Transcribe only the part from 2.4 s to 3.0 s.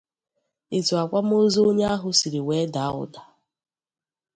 wee dàa